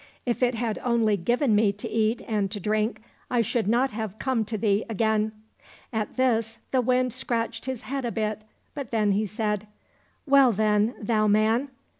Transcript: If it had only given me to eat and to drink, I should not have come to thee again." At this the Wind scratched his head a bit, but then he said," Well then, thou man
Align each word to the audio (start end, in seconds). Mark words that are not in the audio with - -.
If 0.25 0.41
it 0.41 0.55
had 0.55 0.79
only 0.83 1.15
given 1.15 1.53
me 1.55 1.71
to 1.73 1.87
eat 1.87 2.23
and 2.27 2.49
to 2.49 2.59
drink, 2.59 3.03
I 3.29 3.41
should 3.41 3.67
not 3.67 3.91
have 3.91 4.17
come 4.17 4.43
to 4.45 4.57
thee 4.57 4.83
again." 4.89 5.31
At 5.93 6.15
this 6.17 6.57
the 6.71 6.81
Wind 6.81 7.13
scratched 7.13 7.67
his 7.67 7.83
head 7.83 8.03
a 8.03 8.11
bit, 8.11 8.41
but 8.73 8.89
then 8.89 9.11
he 9.11 9.27
said," 9.27 9.67
Well 10.25 10.53
then, 10.53 10.95
thou 10.99 11.27
man 11.27 11.69